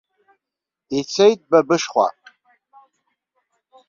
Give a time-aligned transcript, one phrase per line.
[0.97, 2.07] Ицеит ба бышхәа.